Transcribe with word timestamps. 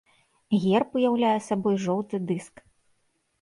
Герб 0.61 0.89
уяўляе 0.99 1.33
сабой 1.49 1.77
жоўты 1.85 2.21
дыск. 2.33 2.65